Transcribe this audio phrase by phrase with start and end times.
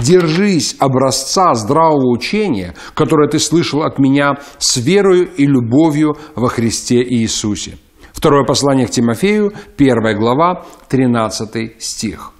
[0.00, 7.02] Держись образца здравого учения, которое ты слышал от меня с верою и любовью во Христе
[7.02, 7.78] Иисусе.
[8.12, 12.32] Второе послание к Тимофею, первая глава, 13 стих.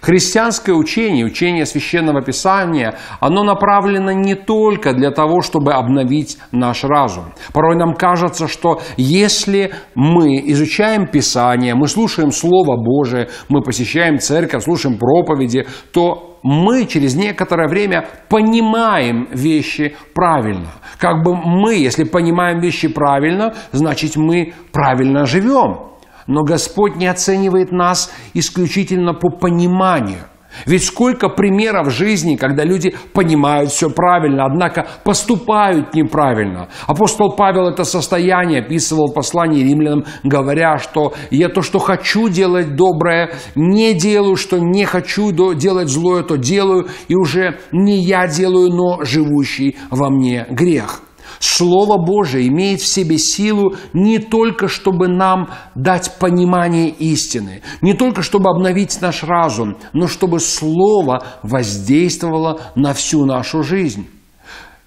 [0.00, 7.32] Христианское учение, учение священного писания, оно направлено не только для того, чтобы обновить наш разум.
[7.52, 14.64] Порой нам кажется, что если мы изучаем Писание, мы слушаем Слово Божие, мы посещаем церковь,
[14.64, 20.68] слушаем проповеди, то мы через некоторое время понимаем вещи правильно.
[20.98, 25.93] Как бы мы, если понимаем вещи правильно, значит мы правильно живем.
[26.26, 30.24] Но Господь не оценивает нас исключительно по пониманию.
[30.66, 36.68] Ведь сколько примеров жизни, когда люди понимают все правильно, однако поступают неправильно.
[36.86, 42.76] Апостол Павел это состояние описывал в послании римлянам, говоря, что я то, что хочу делать
[42.76, 48.70] доброе, не делаю, что не хочу делать злое, то делаю, и уже не я делаю,
[48.70, 51.00] но живущий во мне грех.
[51.38, 58.22] Слово Божие имеет в себе силу не только, чтобы нам дать понимание истины, не только,
[58.22, 64.08] чтобы обновить наш разум, но чтобы Слово воздействовало на всю нашу жизнь.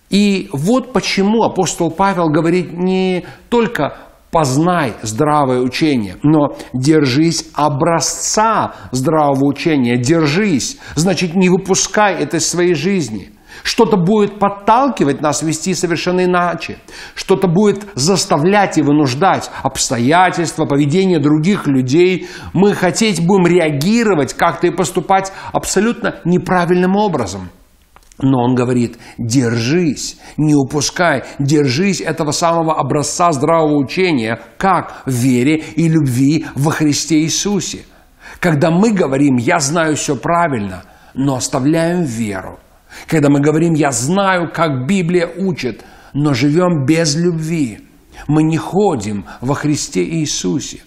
[0.10, 3.98] И вот почему апостол Павел говорит не только
[4.32, 12.74] познай здравое учение, но держись образца здравого учения, держись, значит, не выпускай это из своей
[12.74, 13.32] жизни–
[13.64, 16.78] что-то будет подталкивать нас вести совершенно иначе.
[17.16, 22.28] Что-то будет заставлять и вынуждать обстоятельства, поведение других людей.
[22.54, 27.50] Мы хотеть будем реагировать как-то и поступать абсолютно неправильным образом.
[28.20, 35.58] Но он говорит, держись, не упускай, держись этого самого образца здравого учения, как в вере
[35.76, 37.86] и любви во Христе Иисусе.
[38.40, 42.60] Когда мы говорим, я знаю все правильно, но оставляем веру–
[43.08, 45.84] когда мы говорим «я знаю, как Библия учит»,
[46.14, 47.80] но живем без любви,
[48.28, 50.82] мы не ходим во Христе Иисусе,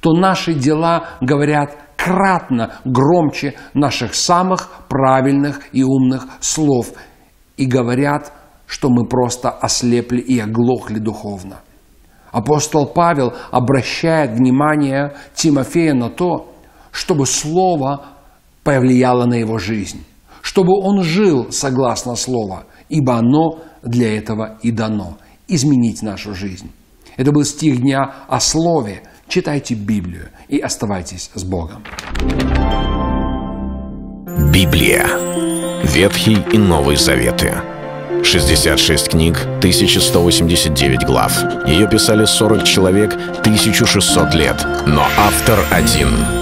[0.00, 6.92] то наши дела говорят кратно громче наших самых правильных и умных слов
[7.56, 8.32] и говорят,
[8.66, 11.60] что мы просто ослепли и оглохли духовно.
[12.32, 16.52] Апостол Павел обращает внимание Тимофея на то,
[16.90, 18.06] чтобы Слово
[18.64, 20.04] повлияло на его жизнь
[20.42, 25.16] чтобы он жил согласно Слова, ибо оно для этого и дано–
[25.48, 26.70] изменить нашу жизнь.
[27.16, 29.02] Это был стих дня о Слове.
[29.28, 31.84] Читайте Библию и оставайтесь с Богом.
[34.52, 35.06] Библия.
[35.84, 37.54] Ветхий и Новый Заветы.
[38.24, 41.32] 66 книг, 1189 глав.
[41.66, 44.64] Ее писали 40 человек, 1600 лет.
[44.86, 46.08] Но автор один–